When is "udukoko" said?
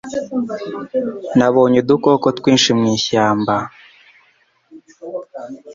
1.83-2.27